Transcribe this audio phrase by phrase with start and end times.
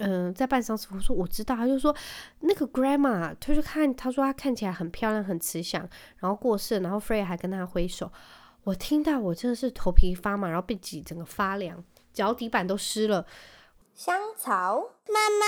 [0.00, 0.88] 嗯、呃，在办丧事。
[0.92, 1.94] 我说我知道，他就说
[2.40, 5.88] 那个 grandma，他就看，他说他看起来很漂亮，很慈祥，
[6.18, 8.10] 然后过世，然后 Freya 还跟他挥手。
[8.64, 11.82] 我听到我真的是头皮发麻，然后背脊整个发凉，
[12.12, 13.26] 脚底板都湿了。
[13.94, 15.44] 香草妈妈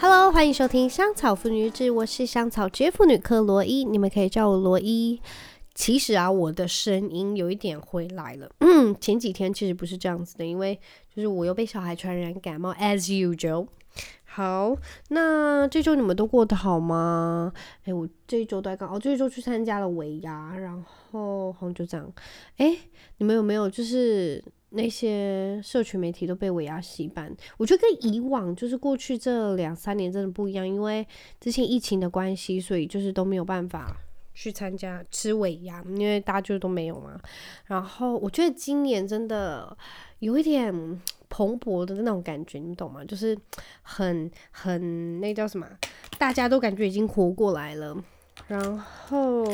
[0.00, 5.20] ，Hello，欢迎收听香草妇女志，我是香草职业妇女科罗伊，你们可以叫我罗伊。
[5.78, 8.50] 其实啊，我的声音有一点回来了。
[8.58, 10.74] 嗯，前几天其实不是这样子的，因为
[11.14, 13.68] 就是我又被小孩传染感冒，as usual。
[14.24, 14.76] 好，
[15.10, 17.52] 那这周你们都过得好吗？
[17.84, 22.12] 哎，我这一周都在干，哦，这一周去参加了尾牙，然后好像就这样。
[22.56, 22.76] 哎，
[23.18, 27.32] 你们有没有就是那些社群媒体都被尾牙洗版？
[27.56, 31.06] 我觉得跟以往就是过去这两三年真的不一样，因为
[31.40, 33.96] 之前疫情的关系，所以就是都没有办法。
[34.40, 37.18] 去参加吃尾牙，因为大家就都没有嘛。
[37.66, 39.76] 然后我觉得今年真的
[40.20, 40.72] 有一点
[41.28, 43.04] 蓬勃的那种感觉，你懂吗？
[43.04, 43.36] 就是
[43.82, 45.66] 很很那叫什么？
[46.18, 47.96] 大家都感觉已经活过来了。
[48.46, 49.44] 然后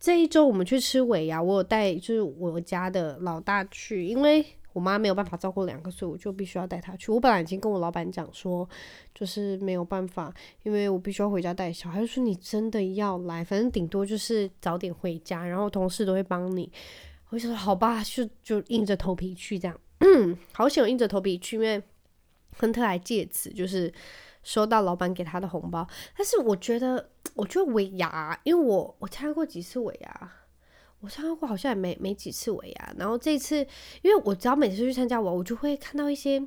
[0.00, 4.44] 这一周我们去吃尾牙，我有带就是我家的老大去，因为。
[4.76, 7.10] 我妈没有办法照顾两个，所以我就必须要带她去。
[7.10, 8.68] 我本来已经跟我老板讲说，
[9.14, 10.30] 就是没有办法，
[10.64, 12.04] 因为我必须要回家带小孩。
[12.04, 16.70] 说你真的要来，反正顶多就是早点回家，然后同事都会帮你。
[17.30, 19.80] 我就说好吧，就就硬着头皮去这样。
[20.52, 21.82] 好险我硬着头皮去，因为
[22.58, 23.90] 亨特还借此就是
[24.42, 25.88] 收到老板给他的红包。
[26.14, 30.32] 但是我觉得，我觉得尾牙，因为我我参加过几次尾牙。
[31.00, 33.56] 我参加过好像也没没几次尾牙，然后这次
[34.02, 36.42] 因为我只要每次去参加我，我就会看到一些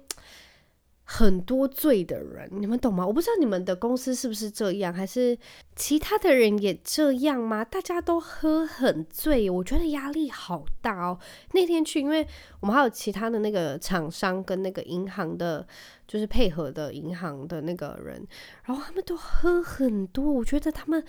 [1.03, 3.05] 很多醉的人，你们懂吗？
[3.05, 5.37] 我不知道你们的公司是不是这样，还是
[5.75, 7.63] 其他的人也这样吗？
[7.63, 11.17] 大家都喝很醉，我觉得压力好大哦。
[11.53, 12.27] 那天去，因为
[12.59, 15.65] 我们还有其他的那个厂商跟那个银行的，
[16.07, 18.27] 就是配合的银行的那个人，
[18.65, 21.03] 然后他们都喝很多，我觉得他们。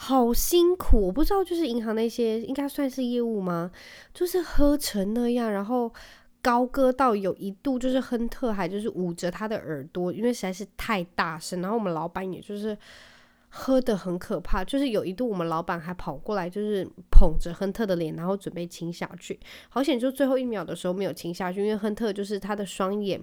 [0.00, 3.68] 好辛苦，我不知道，就是银行那些应该算是业务吗？
[4.14, 5.92] 就是喝成那样，然后
[6.40, 11.60] 高歌到有一度就是亨特还就是捂着他的耳朵，因为实在是太大声。
[11.60, 12.78] 然后我们老板也就是
[13.48, 19.38] 喝得很可怕，就是有一度我们老板还跑过来，就是捧着亨特的脸，然后准备亲下去。
[19.68, 23.20] 好险，就最后一秒的时候没有亲下去，因为亨特就是他的双眼。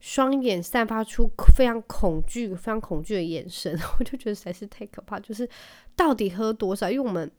[0.00, 5.18] 双眼散发出非常恐惧、非常恐惧的眼神， 我就觉得实在是太可怕。
[5.20, 5.48] 就是
[5.96, 6.90] 到底喝多少？
[6.90, 7.30] 因为我们。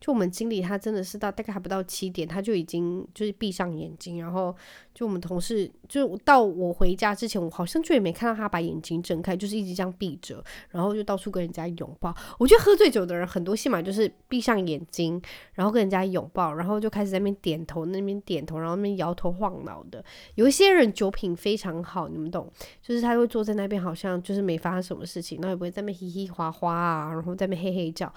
[0.00, 4.54] 就我们经理，他真的是到大概还不到七点，他就已经就是闭上眼睛，然后
[4.94, 12.14] 就我们同事就到我回家之前，我好像就也没看到他把眼睛睁开，就是一直这样闭着，然后就到处跟人家拥抱。
[12.38, 15.20] 我觉得喝醉酒的人很多，戏码就是闭上眼睛，
[15.52, 20.02] 然后跟人家拥抱，然后就开始在那边点头，那边点头，然后那边摇头晃脑的。
[20.36, 28.10] 有一些人酒品非常好，你们懂，就是他会坐在那边，好像就是没发生什么事情，然后也不会在那边嘻嘻哗哗啊，然后在那边嘿嘿叫。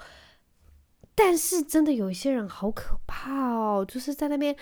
[1.16, 4.56] 但是真的有一些人好可怕哦，就是在那边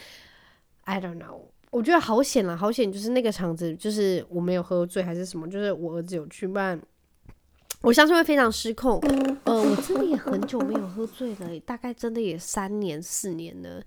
[0.84, 6.81] ，I don't know，我觉得好险啦，好险，就是那个场子，就是我没有喝醉还是什么，就是我儿子有去办，
[7.81, 9.00] 我相信会非常失控。
[9.45, 13.81] 呃，我真的也很久没有喝醉了，大概真的也三年四年了，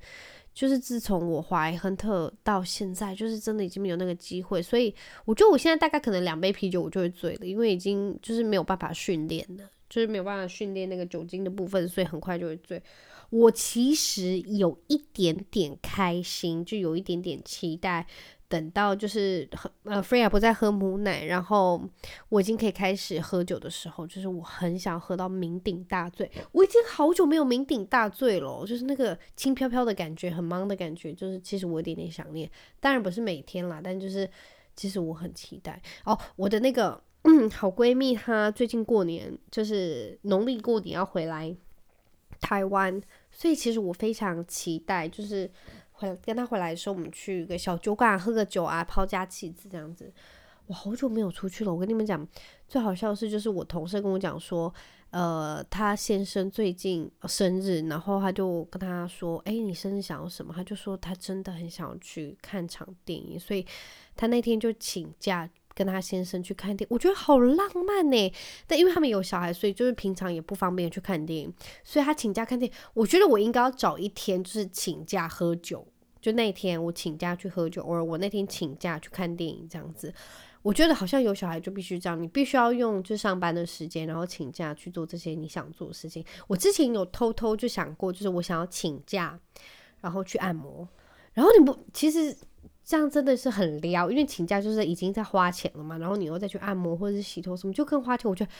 [0.54, 4.94] 就是自从我怀亨特到现在，就是真的已经没有那个机会，所以
[5.26, 9.68] 我觉得我现在大概可能两杯啤酒我就会醉了，因为已经就是没有办法训练了。
[9.94, 12.82] 就是没有办法训练那个酒精的部分，所以很快就会醉。
[13.30, 18.04] 我其实有一点点开心，就有一点点期待，
[18.48, 19.48] 等到就是
[19.84, 21.80] 呃，Freya 不再喝母奶，然后
[22.28, 26.28] 我已经可以开始喝酒的时候，就是我很想喝到酩酊大醉。
[26.50, 32.50] 我已经好久没有酩酊大醉了，就是那个轻飘飘的感觉，很忙的感觉，就是其实我有点点想念。
[32.80, 34.28] 当然不是每天啦，但就是
[34.74, 37.00] 其实我很期待哦，我的那个。
[37.26, 41.54] 嗯，好闺蜜她最近过年就是农历过年要回来
[42.40, 45.50] 台湾，所以其实我非常期待，就是
[45.92, 50.12] 回跟她回来的时候，我们去个小酒馆喝个酒啊，抛家弃子这样子。
[50.66, 52.26] 我好久没有出去了，我跟你们讲，
[52.68, 54.72] 最好笑的是，就是我同事跟我讲说，
[55.10, 60.52] 呃，他先生最近生日，然后他就跟他说，哎，你生日想要什么？
[60.54, 63.66] 他就说他真的很想要去看场电影，所以
[64.14, 65.48] 他那天就请假。
[65.74, 68.32] 跟他先生去看电影，我觉得好浪漫呢。
[68.66, 72.78] 但因为他们有小孩，所以就是平常也不方便去看电影，所以他请假看电影。
[72.94, 75.86] 我觉得我应该要找一天，就是请假喝酒。
[76.20, 80.10] 就那天我请假去喝酒，或者我那天请假去看电影这样子。
[80.62, 86.24] 我觉得好像有小孩就必须这样，你必须要用就上班的时间，然后请假去做这些你想做的事情。
[86.46, 89.38] 我之前有偷偷就想过，就是我想要请假，
[90.00, 90.88] 然后去按摩。
[91.34, 92.34] 然后你不，其实
[92.84, 98.30] 这样真的是很撩，因为请假就是已经在花钱了嘛，然后你又再去按摩或者是洗头什么，就更花钱。
[98.30, 98.50] 我觉得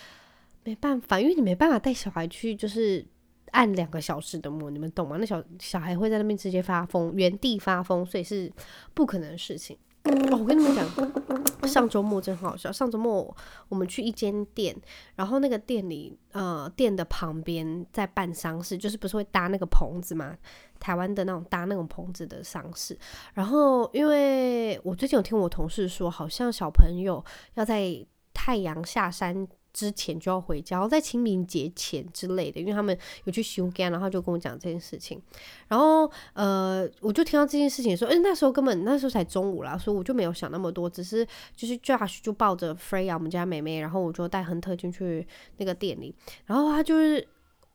[0.64, 3.04] 没办法，因为你没办法带小孩去，就是
[3.50, 5.18] 按两个小时的摩，你们懂吗？
[5.20, 8.50] 那小小孩会在那边直接发疯，原地发疯，所以是
[8.94, 9.76] 不可能的事情。
[10.04, 12.70] 哦，我跟你们讲，上周末真好笑。
[12.70, 13.34] 上周末
[13.68, 14.76] 我们去一间店，
[15.16, 20.36] 然后那个店里，呃，店的旁边在办丧事，就是不是会搭那个棚子嘛？
[20.78, 22.98] 台湾的那种搭那种棚子的丧事。
[23.32, 27.24] 然后，因为我最近有听我同事说，好像小朋友
[27.54, 35.20] 要在太阳下山之前就要回家，然后在清明节前之类的，因为他们有去休假，然后就跟我讲这件事情。
[35.68, 41.26] 然后呃，我就听到这件事情说，哎，那时候根本那时候才中午啦，所以我就没有想那么多，只是
[41.56, 45.26] 就是 Josh 就抱着 Freya 我们家妹妹，然后我就带亨特进去
[45.56, 46.14] 那个店里，
[46.46, 47.26] 然后他就是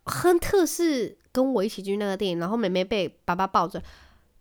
[0.05, 3.83] 亨特是跟我一起进去那个店里，然后妹妹被爸爸抱着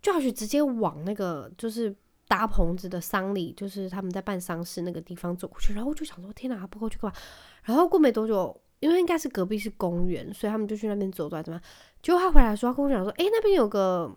[0.00, 1.92] ，Josh 直接往那个就是。
[2.28, 7.16] 搭棚子的丧礼，就是他们在办丧事那个地方走过去，然后我就想说，天哪，不过去干嘛？
[7.64, 11.62] 然后过没多久，因为应该是隔壁是公园，所以他们就去那边走走，怎么样？
[12.02, 14.14] 结果他回来说，他跟我讲说，诶，那边有个，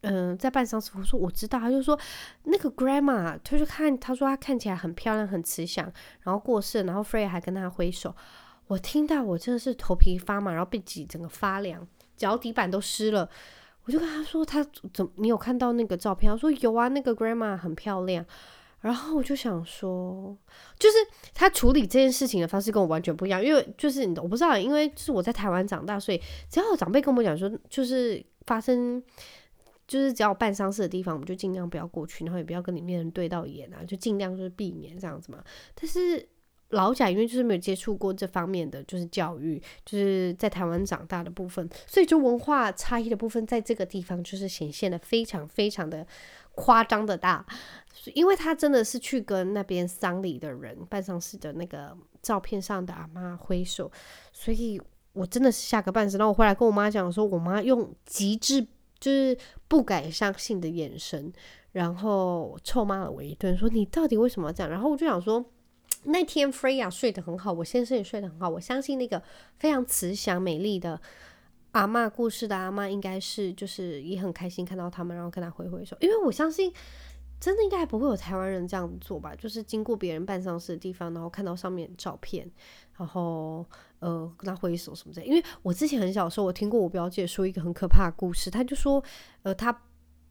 [0.00, 0.90] 嗯、在办丧事。
[0.96, 1.98] 我说我知道，他就说
[2.44, 5.84] 那个 grandma，他就看，他说他看起来很漂亮，很慈祥，
[6.22, 8.14] 然后过世，然后 Frey 还跟他挥手。
[8.68, 11.86] 我听到我真的是头皮发麻，然后背脊整个发凉，
[12.16, 13.28] 脚底板都湿了。
[13.84, 15.08] 我就跟他说，他怎？
[15.16, 16.30] 你有看到那个照片？
[16.30, 18.24] 他说有啊，那个 grandma 很漂亮。
[18.80, 20.36] 然后我就想说，
[20.78, 20.96] 就是
[21.34, 23.44] 他处理这件事情的方式跟我完全不一样。
[23.44, 29.02] 因为就是我不知道，因为就是我在台湾长大，所以只要有长辈跟我讲说，就是发生，
[29.86, 35.42] 就是只要办丧事的地方，我们就尽量不要过去，然后也不要跟里面人对到眼啊，就尽量就是避免这样子嘛。
[35.74, 36.28] 但是。
[36.70, 46.06] 老贾因为就是没有接触过这方面的就是教育，就是在台湾长大的部分，所以就文化差异的部分，在这个地方就是显现的非常非常的
[46.54, 47.44] 夸张的大，
[48.14, 53.90] 因为他真的是去跟那边丧礼的人办丧事的那个照片上的阿妈挥手，
[54.32, 54.80] 所以
[55.12, 56.16] 我真的是吓个半死。
[56.18, 58.62] 然后我回来跟我妈讲说，我妈用极致
[59.00, 59.36] 就是
[59.66, 61.32] 不敢相信的眼神，
[61.72, 64.70] 然后臭骂了我一顿，说你到底为什么要这样？
[64.70, 65.44] 然后我就想说。
[66.04, 68.48] 那天 Freya 睡得很好，我先生也睡得很好。
[68.48, 69.22] 我相信那个
[69.58, 71.00] 非常慈祥美丽的
[71.72, 75.96] 阿嬷，故事的阿嬷应该是就是也很开心看到他们，然后跟他挥挥手。
[76.00, 76.72] 因为我相信
[77.38, 82.50] 真的应该不会有台湾人这样做吧，就是经过别人办丧事的地方，然后看到上面照片，
[82.96, 83.66] 然后
[83.98, 85.22] 呃跟他挥手什么的。
[85.24, 89.04] 因为我之前很小的时候，我听过我表姐说一个很可怕的故事，他就说
[89.42, 89.82] 呃他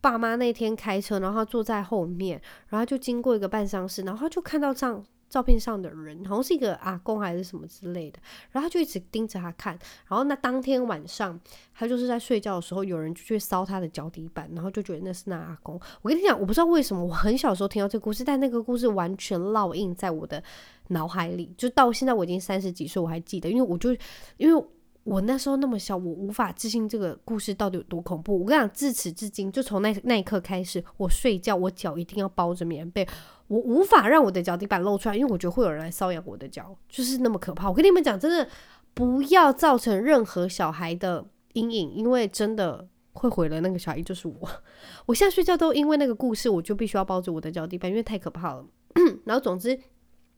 [0.02, 5.06] 爸妈那天开车，然后他坐在后面，然后就经过一个办丧事，然后他就看到这样。
[5.30, 8.20] 照片上的人好像是一个阿公还是什么之类的，
[8.52, 9.78] 然后他就一直盯着他看。
[10.08, 11.40] 然后那当天晚上，
[11.74, 15.80] 他就是在睡觉的时候，有人就去烧他的脚底板，然后就觉得那是那阿公。
[16.02, 20.44] 我跟你讲，我不知道为什么，我很小时候听到这个故事，但那个故事完全烙印在我的
[20.88, 23.96] 脑海里，就到现在我已经三十几岁，我还记得，因为我就
[24.38, 24.66] 因为。
[25.06, 28.42] 我那时候那么小，我无法置信这个故事到底有多恐怖。
[28.42, 33.08] 我跟你讲，自此至今，就从那那一刻开始，我睡觉我脚一定要包着棉被，
[33.50, 37.68] 我无法让我的脚底板露出来，因为我觉得会有人来搔痒我的脚，就是那么可怕。
[37.68, 38.50] 我跟你们讲，真的
[38.94, 44.50] 不要造成任何小孩的阴影，因为真的会毁了那个小孩，就是我。
[45.06, 48.66] 我现在睡觉都因为那个故事，我就必须要抱着我的脚底板，因为太可怕了。
[49.26, 49.78] 然后总之。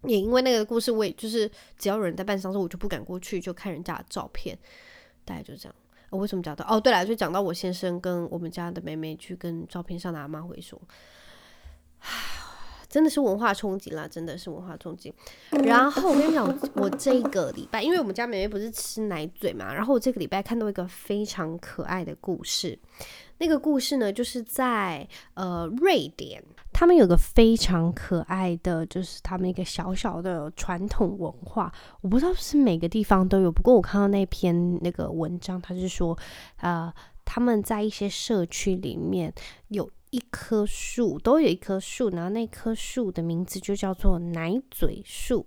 [0.06, 4.58] 也因为那个故事，我也就是只要有人在办丧事，我就不敢过去，就看人家的照片，
[5.24, 5.75] 大概就这样。
[6.10, 6.65] 我、为什么讲到？
[6.68, 10.82] 哦，对了，就讲到我先生跟我们家的妹妹去跟照片上的阿妈会说，
[12.91, 15.13] 真的是文化冲击啦，真的是文化冲击。
[15.63, 16.45] 然后我跟你讲，
[16.75, 22.77] 我这个礼拜，因为我们家妹妹不是吃奶嘴嘛，然后我这个礼拜看到一个非常可爱的故事。
[23.38, 26.43] 那个故事呢，就是在呃瑞典，
[26.74, 31.74] 他们有个非常可爱的，就是他们一个小小的传统文化。
[32.01, 36.15] 我不知道是每个地方都有，不过我看到那篇那个文章，他是说，
[36.57, 36.93] 呃，
[37.24, 39.33] 他们在一些社区里面
[39.69, 39.89] 有。
[40.12, 45.46] 一棵树都有一棵树，然后那棵树的名字就叫做奶嘴树。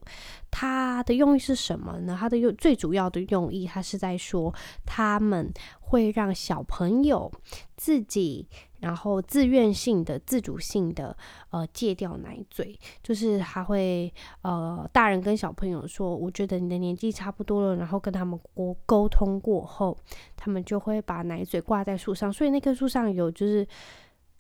[0.51, 2.17] 它的用意是什么呢？
[2.19, 4.55] 它的用最主要的用意，它是在说
[4.87, 7.31] 他们会让小朋友
[7.77, 8.49] 自己，
[8.81, 11.15] 然后自愿性的、自主性的，
[11.51, 12.79] 呃，戒掉奶嘴。
[13.03, 19.95] 就是他会呃，大人跟小朋友说，我觉得你的年纪差不多了，然后跟他们沟沟通过后，
[20.35, 22.33] 他们就会把奶嘴挂在树上。
[22.33, 23.67] 所以那棵树上有就是。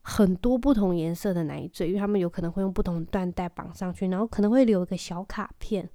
[0.07, 5.89] 很多不同颜色的奶嘴，因为他们有可能会用不同缎带绑上去，然后可能会留一个小卡片，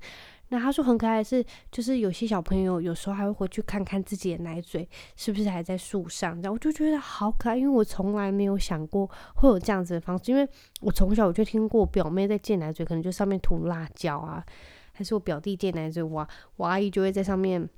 [0.48, 10.48] 那他说很可爱的是，就是有些小朋友有时候还会回去看看自己的奶嘴是不是还在树上，这样我就觉得好可爱，因为我从来没有想过会有这样子的方式，因为
[10.82, 14.44] 我从小我就听过表妹在借奶嘴，可能就上面涂辣椒啊，
[14.92, 17.70] 还是我表弟借奶嘴，我我阿姨就会在上面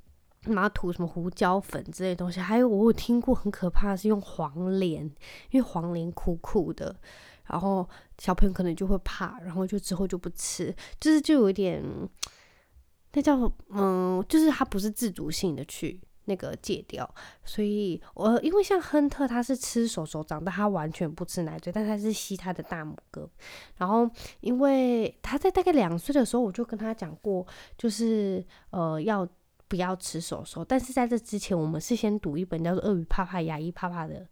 [0.46, 5.04] 拿涂什么胡椒粉之类东西，还有我有听过很可怕的是用黄连，
[5.50, 6.94] 因为黄连苦苦的，
[7.46, 11.82] 然后小朋友可能就会怕，然后就之后就不吃，就是就有一点。
[13.14, 17.06] 那叫嗯，就是他不是自主性的去那个戒掉，
[17.44, 23.28] 所以我因为像亨特他是吃手手长大，他完全不吃奶嘴，但他是吸他的大拇哥。
[23.76, 27.46] 然后因为他在大概两岁的时候，我就跟他讲过，
[27.76, 29.28] 就是呃要
[29.72, 30.62] 不要吃手手。
[30.62, 34.26] 但是在这之前，我们是先读一本叫做《鳄鱼怕怕，牙医怕怕》的。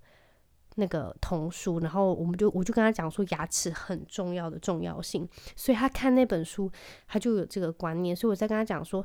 [0.77, 6.71] 那个童书，然后我们就我就跟他讲说牙齿很重要的重要性，所以他看那本书，
[7.09, 8.15] 他就有这个观念。
[8.15, 9.05] 所以我在跟他讲说，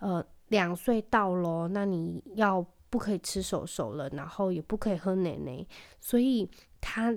[0.00, 5.66] 呃，两岁到咯，那你要不可以吃手手了，然后也不可以喝奶奶，
[5.98, 6.48] 所以
[6.80, 7.10] 他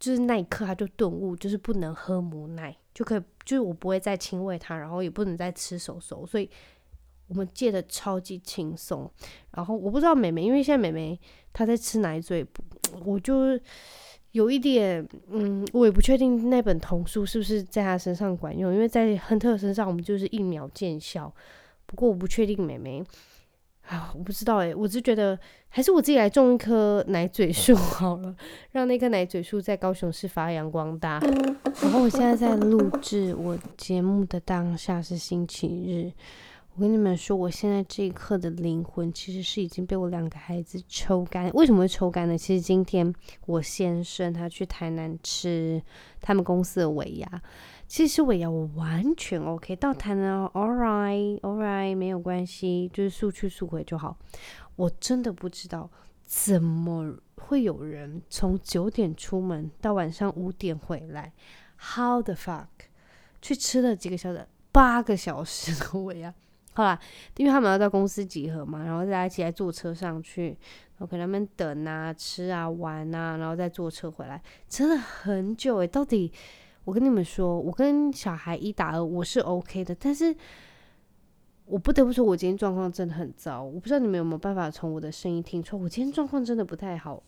[0.00, 6.50] 就是那一刻他就顿悟，就是不能喝母奶，就可以就是我不会再亲喂他，然后也不能再吃手手，所以。
[7.30, 9.08] 我们戒的超级轻松，
[9.52, 11.18] 然后我不知道妹妹，因为现在妹妹
[11.52, 12.44] 她在吃奶嘴，
[13.04, 13.58] 我就
[14.32, 21.32] 有一点，嗯，我也不确定那本童书是不是在她身上管用，因为在亨特身上我们就是一秒见效。
[21.86, 23.00] 不过我不确定妹妹，
[23.86, 28.34] 啊，我不知道诶，我只觉得还是我自己来种一棵奶嘴树好了，
[28.72, 31.20] 让那棵奶嘴树在高雄市发扬光大。
[31.80, 36.12] 然后我现在在录制我节目的当下是星期日。
[36.76, 41.50] 我跟你们说，我现在这一刻的灵魂其实是已经被我两个孩子抽干。
[41.52, 42.38] 为什么会抽干呢？
[42.38, 43.12] 其实今天
[43.46, 45.82] 我先生他去台南吃
[46.20, 47.42] 他们公司的尾牙，
[47.86, 49.76] 其实尾牙我完全 OK。
[49.76, 54.16] 到台南，all right，all right，没有关系，就是速去速回就好。
[54.76, 55.90] 我真的不知道
[56.22, 61.32] 怎么会有人从九点出门到晚上五点回来
[61.94, 62.68] ，how the fuck，
[63.42, 66.32] 去吃了几个小时，八个小时的尾牙。
[66.80, 66.98] 好啦，
[67.36, 70.48] 因为他们要到公司集合嘛，然后大家一起来坐车上去，
[70.96, 75.86] 然后给他们等啊、吃啊、玩啊，然后再坐车回来，真的很久诶。
[75.86, 76.32] 到底
[76.84, 80.34] 我跟你们说，我跟小孩一打二，我是 OK 的，但是
[81.66, 83.62] 我不得不说，我今天状况真的很糟。
[83.62, 87.22] 我不知道你们有没有办法从我的声音听出，我今天状况真的不太好。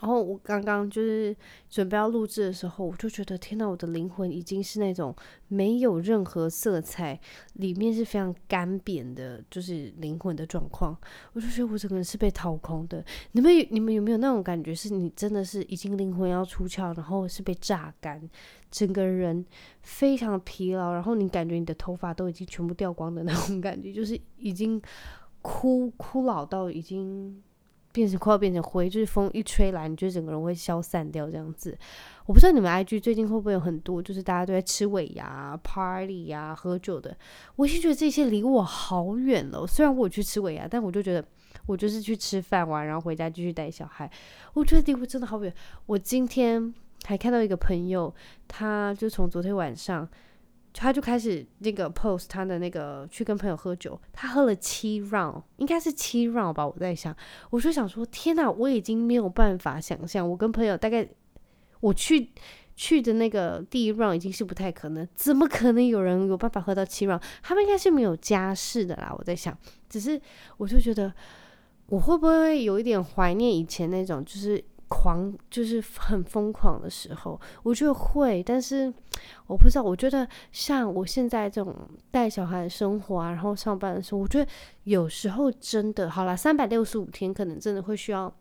[0.00, 1.36] 然后我刚刚就是
[1.68, 5.14] 准备要录制的时候，我就觉得天呐，我的灵魂已经是那种
[5.48, 7.18] 没有任何色彩，
[7.54, 10.96] 里面是非常干瘪的，就是灵魂的状况。
[11.32, 13.04] 我就觉得我整个人是被掏空的。
[13.32, 18.20] 你们你们有没有那种感觉，是你真的是已经灵魂要出窍，然后是被榨干，
[18.70, 19.44] 整个人
[19.82, 24.80] 非常疲劳，然后你感觉你的头发都已经全部掉光的那种感觉，就是已经
[25.42, 27.42] 枯枯老到已经。
[27.92, 31.76] 变成快要变成灰，就是风一吹来，你觉得整个人会消散掉这样子。
[32.26, 37.16] 我不知道你们 IG 最近会不会有很多，就是大家都在吃尾牙、party 呀、喝酒的。
[37.56, 39.66] 我已经觉得这些离我好远了。
[39.66, 41.24] 虽然我去吃尾牙，但我就觉得
[41.66, 44.08] 我就是去吃饭玩，然后回家继续带小孩。
[44.54, 45.52] 我觉得离我真的好远。
[45.86, 46.72] 我今天
[47.04, 48.14] 还看到一个朋友，
[48.46, 50.08] 他就从昨天晚上。
[50.72, 56.66] 他就开始那个 post 他的那个去跟朋友喝酒，他喝了七 round，应该是七 round 吧。
[56.66, 57.14] 我在想，
[57.50, 61.08] 我就想说，天哪，我已经没有办法想象，我跟朋友大概
[61.80, 62.30] 我去
[62.76, 67.20] 去的那个第一 round 已经是不太可能，怎么可能有人有办法喝到七 round？
[67.42, 69.12] 他们应该是没有家室的啦。
[69.18, 69.56] 我在想，
[69.88, 70.20] 只是
[70.56, 71.12] 我就觉得，
[71.86, 74.62] 我会不会有一点怀念以前那种，就是。
[74.90, 78.92] 狂就是很疯狂的时候，我觉得会，但是
[79.46, 79.82] 我不知道。
[79.82, 81.74] 我觉得像我现在这种
[82.10, 84.50] 带小孩的生活啊，然后上班的时候，我觉得
[84.82, 88.34] 有时候真的好啦，三百六十五天可能真的会需要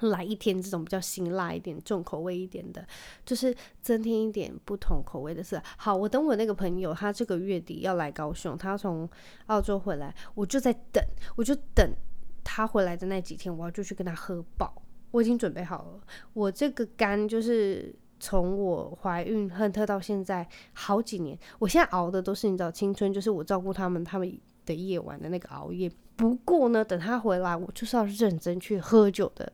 [0.00, 2.84] 来一天这种比较辛辣一点、重口味一点的，
[3.24, 5.62] 就是增添一点不同口味的事。
[5.76, 9.08] 好，我等我那个朋友，他这个月底要来高雄，他从
[9.46, 11.00] 澳洲回来，我就在等，
[11.36, 11.94] 我就等
[12.42, 14.82] 他回来的那几天，我要就去跟他喝爆。
[15.16, 16.00] 我已经准备好了，
[16.34, 25.90] 我这个肝就是从我怀孕亨特到现在好几年，我现在熬的都是你知道青春，就是我照顾他们他们的夜晚的那个熬夜。
[26.16, 29.50] 不过呢，等他回来，我就是要认真去喝酒的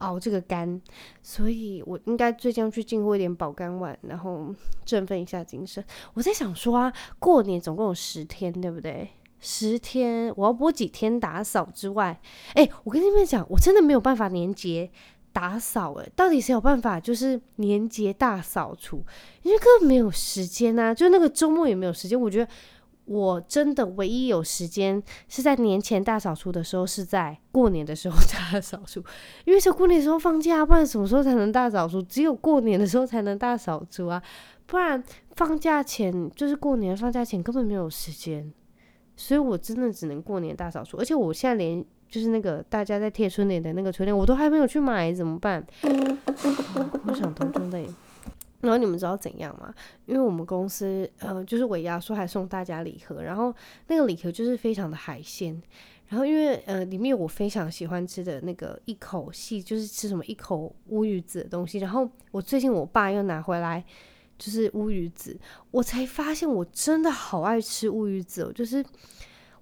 [0.00, 0.78] 熬这个肝，
[1.22, 5.82] 所以我应该最近要去进货一点保肝丸，然后振奋一下精神。
[6.12, 9.08] 我在想说啊，过年总共有十天，对不对？
[9.44, 12.18] 十天，我要播几天打扫之外，
[12.54, 14.88] 哎、我跟你们讲，我真的没有办法年节
[15.32, 19.04] 打扫，哎，到底谁有办法就是年节大扫除？
[19.42, 22.18] 因为根本没有时间呐、啊，就那个周末也没有时间。
[22.18, 22.50] 我觉得
[23.04, 29.02] 我真的唯一有时间是在年前大扫除的时候，是在过年的时候大扫除，
[29.44, 32.00] 因为是过年的时候放假，不然什么时候才能大扫除？
[32.02, 34.22] 只有过年的时候才能大扫除啊，
[34.66, 35.02] 不然
[35.34, 38.52] 放假前就是过年放假前根本没有时间，
[39.22, 45.64] 所以我真的只能过年大扫除，而且我现在连就是那个大家在贴春联的那个春联我都还没有去买，怎么办？
[47.06, 47.78] 我想通真的。
[48.62, 49.72] 然后你们知道怎样吗？
[50.06, 53.54] 因为我们公司呃，就是尾牙说还送大家礼盒，然后
[53.86, 55.62] 那个礼盒就是非常的海鲜，
[56.08, 63.84] 然后因为呃里面有我非常喜欢吃的那个一口细，就是吃什么一口乌鱼子的东西，然后我最近我爸又拿回来
[64.38, 65.38] 就是乌鱼子，
[65.70, 68.84] 我才发现我真的好爱吃乌鱼子哦，就是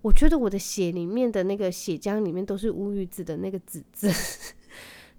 [0.03, 4.11] 我觉得我的血里面的那个血浆里面都是乌鱼子的那个籽籽。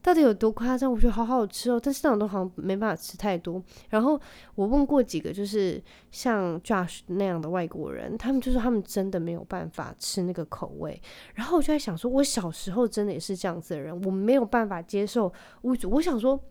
[0.03, 0.91] 到底有多夸张？
[0.91, 3.63] 我觉得好好吃哦，但是那种东西好像没办法吃太多。
[3.88, 4.20] 然后
[4.55, 5.79] 我问过几个，就是
[6.10, 11.00] 像 Josh 那样的外国人，他们就说他们真的没有办法吃那个口味。
[11.36, 15.31] 然后我就在想说，我小时候真的也是这样子的人，我没有办法接受
[15.62, 15.86] 乌鱼。
[15.86, 16.43] 我想说，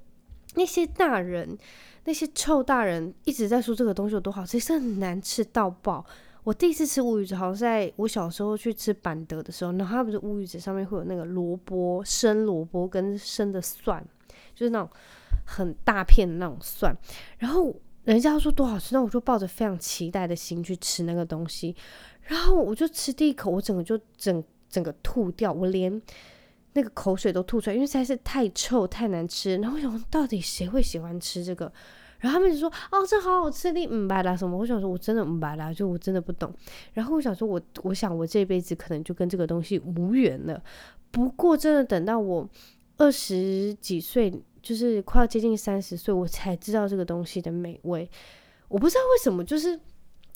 [0.54, 1.56] 那些大人，
[2.04, 6.04] 那些臭大人一直在说这个东西有多好吃，是很难吃到爆。
[6.42, 14.02] 我第一次吃乌鱼子，好像在我小时候去吃板德的时候，然后它不是乌鱼子上面会有那个萝卜、生萝卜跟生的蒜，
[14.54, 14.88] 就是那种
[15.46, 16.96] 很大片的那种蒜。
[17.38, 21.76] 然后人家说多好吃，那我就抱着非常期待的心去吃那个东西。
[22.22, 26.00] 然后我就吃第一口，我整个就整整个吐掉，我连
[26.72, 29.56] 那个口水都吐出来，因为实在是太臭太难吃。
[29.56, 31.72] 然后我想，到底谁会喜欢吃这个？
[32.18, 36.52] 然后他们就说：“哦，这好好吃，你唔白啦什么？”我想说，我真的唔白啦，就我真的不懂。
[36.92, 40.62] 然后我想说我，我我想我这辈子可能就跟这个东西无缘了。
[41.10, 42.48] 不过，真的等到我
[42.98, 48.08] 二十几岁，就是快要接近三十岁，我才知道这个东西的美味。
[48.68, 49.80] 我不知道为什么，就是。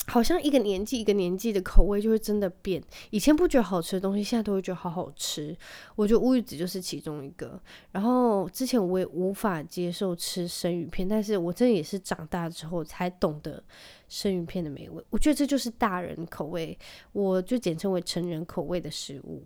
[0.07, 5.57] 好像一个年纪一个年纪的口味就会真的变，以前不觉得好吃的东西，现在都会觉得好好吃。
[5.97, 7.59] 我觉得乌鱼子就是其中一个。
[7.93, 13.63] 然后之前我也无法接受吃生鱼片，但是我真的也是长大之后才懂得
[14.09, 15.03] 生鱼片的美味。
[15.09, 16.79] 我觉得这就是大人口味，
[17.13, 19.43] 我就简称为成人口味的食物。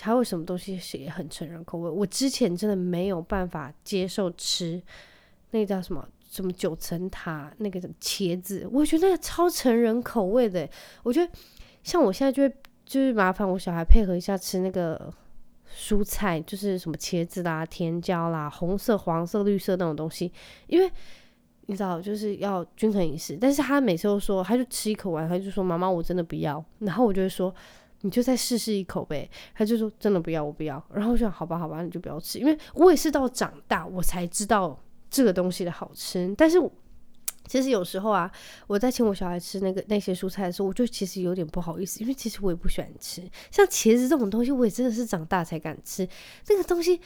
[0.00, 1.90] 还有什么东西是也很成人口味？
[1.90, 4.80] 我之前真的没有办法接受吃
[5.50, 6.08] 那叫什么？
[6.28, 10.68] 什么九层塔那个茄子，我觉得那个超成人口味的。
[11.02, 11.32] 我觉得
[11.82, 15.10] 像我现在就会就是麻烦我小孩配合一下吃那个
[15.74, 20.30] 蔬菜，就是什么茄子啦、甜椒啦、红色、黄色、绿色那种东西，
[20.66, 20.90] 因为
[21.66, 23.36] 你知道就是要均衡饮食。
[23.40, 26.62] 但是他每次都说，他就吃一口完，他就说妈妈我真的不要。
[26.80, 27.54] 然后我就会说
[28.02, 29.28] 你就再试试一口呗。
[29.54, 30.82] 他就说真的不要，我不要。
[30.92, 34.78] 然后我就想好吧好吧，你就不要吃，因为我也是到长大我才知道。
[35.10, 36.58] 这个东西的好吃，但是
[37.46, 38.30] 其实有时候啊，
[38.66, 46.06] 我在请我小孩吃那个那些蔬菜的时候，我就其实有点不好意思，因为其实我也不喜欢吃，像茄子这种东西，我也真的是长大才敢吃。
[46.48, 47.00] 那个东西，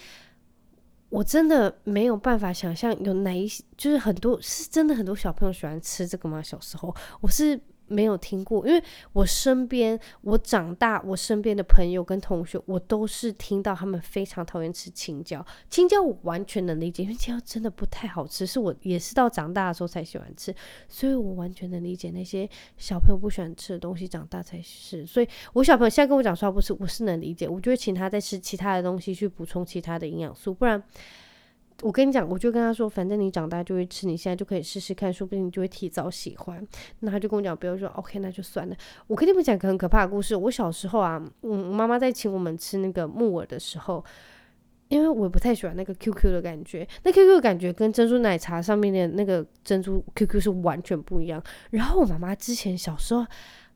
[1.10, 6.42] 我真的没有办法想象有哪一些，就是很多是真的很多小朋友喜欢吃这个吗？
[6.42, 7.60] 小时候我是。
[7.92, 15.44] 没有听过，因为我身边，我长大，我身边的朋友跟同学，我都是听到他们非常讨厌吃青椒。
[15.68, 20.54] 青椒我完全能理解，因为青椒真的不太好吃，是我也是到长大的时候才喜欢吃，
[20.88, 25.04] 所以我完全能理解那些小朋友不喜欢吃的东西，长大才是。
[25.04, 30.82] 所以我小朋友现在跟我讲说不是，我是能理解，我就会请他再吃其他的东西去补充其他的营养素，不然。
[31.82, 36.64] 我跟你讲，我就跟他说，反正你长大就会吃，你现在就可以试试看，说不定你就会提早喜欢。
[37.00, 38.76] 那他就跟我讲，不要说 OK，那就算了。
[39.08, 40.36] 我跟你们讲个很可怕的故事。
[40.36, 44.04] 我小时候啊，嗯，妈妈在请我们吃那个木耳的时候，
[44.88, 51.42] 因为我不太喜欢那个 QQ 的感觉，那 QQ 的感觉跟珍珠奶茶上面的那个珍珠 QQ 是完全不一样。
[51.70, 53.26] 然后我妈妈之前小时候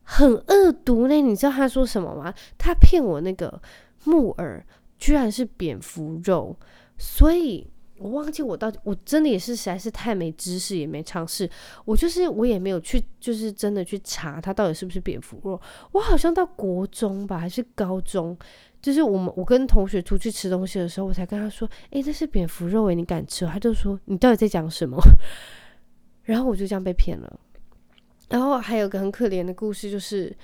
[0.03, 2.33] 很恶毒呢，你知道她说什么吗？
[2.57, 3.61] 她骗我那个
[4.05, 4.65] 木耳
[4.97, 6.57] 居然是蝙蝠肉，
[6.97, 7.69] 所以。
[7.99, 11.49] 我忘记我到底，我真的也是实在是太没知识，也没尝试。
[11.85, 15.61] 我就是我也没有去，就是真的去查它到底是不是蝙蝠肉。
[15.93, 18.37] 我好像到国中吧，还是高中，
[18.83, 24.97] 就是我们我跟同学出去吃东西的时候，我才跟他说：“诶，这是蝙蝠肉诶，你敢吃？”他就说：“你到底在讲什么？”
[26.23, 27.41] 然后我就这样被骗了。
[28.29, 30.37] 然后还有个很可怜的故事，就是。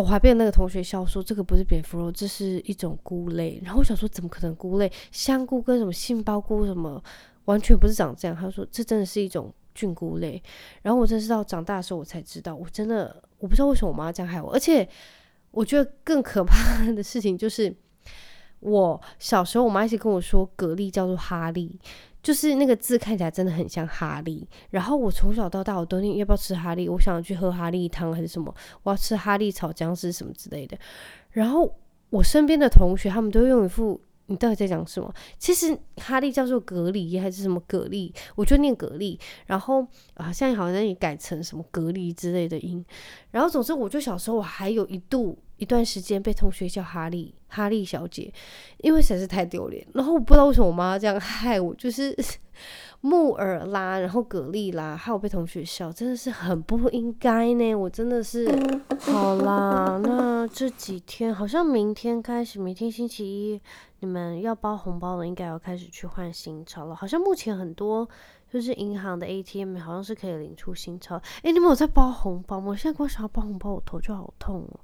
[0.00, 3.60] 我还被那个同学笑说，这个不是蝙蝠肉，这是一种菇类。
[3.64, 4.90] 然后我想说，怎么可能菇类？
[5.12, 7.02] 香菇跟什么杏鲍菇什么，
[7.44, 8.36] 完全不是长这样。
[8.36, 10.42] 他说，这真的是一种菌菇类。
[10.82, 14.52] 然后我真是到长大的时候我才知道，我真的我不知道为什么我妈这样害我。
[14.52, 14.88] 而且
[15.50, 17.74] 我觉得更可怕的事情就是，
[18.60, 21.78] 我小时候我妈一直跟我说蛤蜊叫做哈利，
[22.22, 24.48] 就是那个字看起来真的很像哈利。
[24.70, 30.78] 然后我从小到大我都念要不要吃哈利，我想去喝哈利汤还是什么，我要吃哈利炒姜丝什么之类的。
[31.30, 31.74] 然后
[32.10, 34.00] 我身边的同学他们都用一副。
[34.26, 35.12] 你到底在讲什么？
[35.40, 38.14] 其实哈利叫做蛤蜊还是什么蛤蜊？
[38.36, 39.18] 我就念蛤蜊。
[39.46, 42.84] 然后啊，现在好像也改成什么蛤蜊之类的音。
[43.32, 48.32] 然后总之，我就小时候我还有一度一段时间被同学叫哈利，哈利小姐，
[48.78, 49.86] 因为实在是太丢脸。
[49.94, 52.16] 然后我不知道为什么我妈这样害我，就是。
[53.02, 57.74] 木耳啦，然后蛤蜊啦，还有被同学笑，真的是很不应该呢。
[57.74, 58.46] 我真的是，
[59.00, 63.62] 好啦，那这几天好像明天开始，明天星期一，
[64.00, 66.94] 你们要包红包了，应该要开始去换新钞了。
[66.94, 68.06] 好像目前很多
[68.52, 71.16] 就是银行的 ATM 好像是可以领出新钞。
[71.42, 72.72] 哎，你们有在包红包吗？
[72.72, 74.80] 我现在光想要包红包，我头就好痛哦，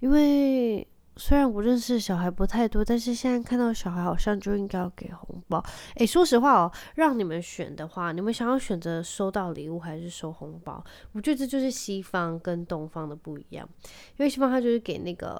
[0.00, 0.86] 因为。
[1.16, 5.62] 虽然我认识小孩不太多，但是现在看到小孩好像就应该要给红包。
[5.96, 10.82] 诶，说实话哦，让你们选的话，你们想要选择收到礼物还是收红包？
[11.12, 13.68] 我觉得这就是西方跟东方的不一样，
[14.16, 15.38] 因为西方他就是给那个。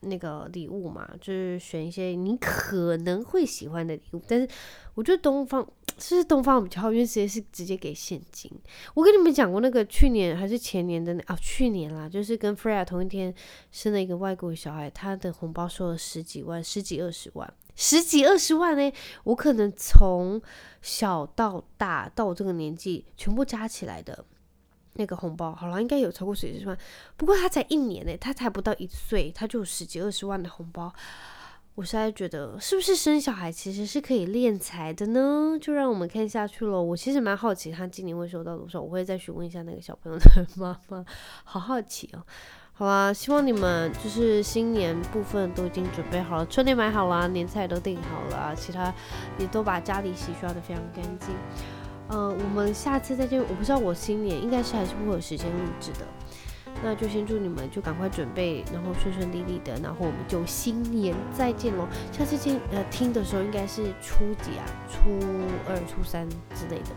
[0.00, 4.46] 那个礼物嘛，就是选一些你可能会喜欢的礼物，但是
[4.94, 5.66] 我觉得东方
[5.98, 8.50] 是不是东方比较好，因为直接是直接给现金。
[8.94, 13.34] 我跟你们讲过那个去年还是前年的那啊，去年啦，就是跟 Freya 同一天
[13.70, 18.92] 生了一个外国小孩，他的红包收了十几万，十几二十万，十几二十万呢。
[19.24, 20.40] 我可能从
[20.82, 24.24] 小到大到我这个年纪，全部加起来的。
[24.98, 26.74] 那个红包好了，应该有超过十几万。
[27.18, 30.90] 不过他才一年呢，他才不到一岁，他就有十几二十万的红包。
[31.76, 35.58] 我实在觉得，是不是生小孩其实是可以敛财的呢？
[35.60, 36.82] 就让我们看下去喽。
[36.82, 38.80] 我其实蛮好奇，他今年会收到多少？
[38.80, 40.24] 我会再询问一下那个小朋友的
[40.56, 41.04] 妈妈，
[41.44, 42.22] 好好奇哦。
[42.72, 48.90] 好啦，希望你们就是新年部分都已经准备好了，春联买好了，年菜都订好了，其他
[49.38, 51.28] 也都把家里洗刷得非常干净。
[52.08, 53.38] 呃，我们下次再见。
[53.38, 56.06] 我不知道我新年应该是还是会有时间录制的，
[56.82, 61.86] 那就先祝你们就赶快准备，然后顺顺利利的，然后我们就新年再见喽。
[62.12, 64.64] 下次见，呃，听的时候应该是初几啊？
[64.88, 65.10] 初
[65.68, 66.90] 二、初三之类的。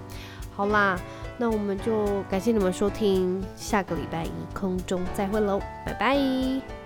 [0.52, 1.00] 好啦，
[1.38, 6.79] 那我们就感谢你们收听，下个礼拜一空中再会喽，拜拜。